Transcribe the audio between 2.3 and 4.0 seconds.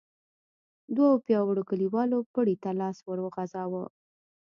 پړي ته لاس ور وغځاوه.